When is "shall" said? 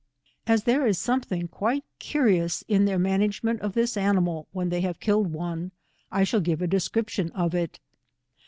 6.23-6.41